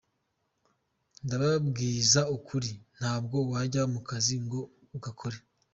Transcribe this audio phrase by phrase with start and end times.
[1.25, 4.59] Ndababwiza ukuri ntabwo wajya mu kazi ngo
[4.97, 5.37] ugakore.